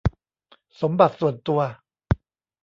[0.81, 1.61] สมบัติส่วนตัว